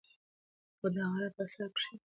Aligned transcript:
خو 0.77 0.87
د 0.93 0.95
غرۀ 1.11 1.27
پۀ 1.35 1.43
سر 1.51 1.67
کښې 1.73 1.93